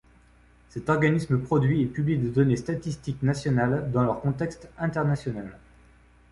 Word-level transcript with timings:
Cet 0.69 0.89
organisme 0.89 1.37
produit 1.43 1.81
et 1.81 1.85
publie 1.85 2.17
des 2.17 2.31
données 2.31 2.55
statistiques 2.57 3.21
nationales 3.21 3.91
dans 3.91 4.01
leur 4.03 4.19
contexte 4.19 4.67
international. 4.79 5.55